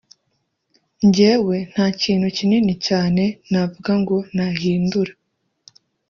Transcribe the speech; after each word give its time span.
Njyewe 1.05 1.57
nta 1.71 1.85
kintu 2.01 2.27
kinini 2.37 2.73
cyane 2.87 3.23
navuga 3.51 3.91
ngo 4.01 4.17
nahindura 4.35 5.13